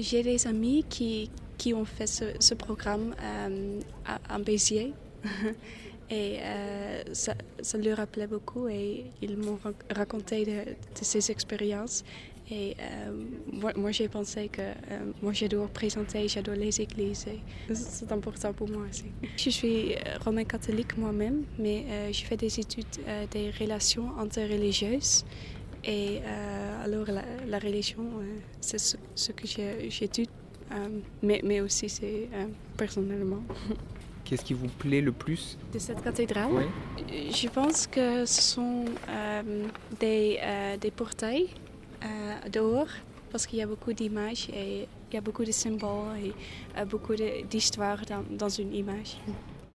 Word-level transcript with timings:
J'ai 0.00 0.22
des 0.22 0.46
amis 0.46 0.84
qui, 0.88 1.30
qui 1.58 1.74
ont 1.74 1.84
fait 1.84 2.06
ce, 2.06 2.54
programme 2.54 3.14
euh, 3.22 3.80
à, 4.28 4.38
Béziers. 4.38 4.92
et 6.10 6.38
euh, 6.40 7.02
ça, 7.12 7.34
ça, 7.60 7.78
leur 7.78 7.96
rappelait 7.96 8.26
beaucoup 8.26 8.68
et 8.68 9.06
ils 9.22 9.36
m'ont 9.36 9.58
raconté 9.94 10.44
de, 10.44 10.76
ces 11.02 11.30
expériences. 11.30 12.04
Et 12.48 12.76
euh, 12.80 13.72
moi, 13.76 13.90
j'ai 13.90 14.08
pensé 14.08 14.48
que 14.48 14.62
euh, 14.62 15.12
moi, 15.20 15.32
présenter, 15.74 16.28
je 16.28 16.38
dois 16.40 16.54
les 16.54 16.80
églises. 16.80 17.26
C'est 17.72 18.12
important 18.12 18.52
pour 18.52 18.68
moi 18.68 18.84
aussi. 18.88 19.06
Je 19.36 19.50
suis 19.50 19.96
romain 20.24 20.44
catholique 20.44 20.96
moi-même, 20.96 21.42
mais 21.58 22.12
je 22.12 22.22
fais 22.24 22.36
des 22.36 22.60
études 22.60 22.86
des 23.32 23.50
relations 23.50 24.16
interreligieuses. 24.18 25.24
Et 25.84 26.20
alors, 26.86 27.06
la, 27.08 27.22
la 27.46 27.58
religion, 27.58 28.04
c'est 28.60 28.78
ce, 28.78 28.96
ce, 29.14 29.32
que 29.32 29.46
j'étudie, 29.88 30.30
mais, 31.20 31.40
mais 31.42 31.60
aussi 31.60 31.88
c'est 31.88 32.28
personnellement. 32.76 33.42
Qu'est-ce 34.24 34.44
qui 34.44 34.54
vous 34.54 34.68
plaît 34.68 35.00
le 35.00 35.12
plus? 35.12 35.58
De 35.72 35.78
cette 35.80 36.02
cathédrale? 36.02 36.48
Oui. 36.52 37.30
Je 37.32 37.48
pense 37.48 37.86
que 37.88 38.24
ce 38.24 38.42
sont 38.42 38.84
des, 40.00 40.40
des 40.80 40.90
portails 40.90 41.48
euh, 42.04 42.48
dehors 42.50 42.88
parce 43.32 43.46
qu'il 43.46 43.58
y 43.58 43.62
a 43.62 43.66
beaucoup 43.66 43.92
d'images 43.92 44.48
et 44.50 44.86
il 45.10 45.14
y 45.14 45.16
a 45.16 45.20
beaucoup 45.20 45.44
de 45.44 45.52
symboles 45.52 46.18
et 46.24 46.32
euh, 46.78 46.84
beaucoup 46.84 47.14
d'histoires 47.50 48.02
dans, 48.06 48.24
dans 48.30 48.48
une 48.48 48.72
image. 48.74 49.18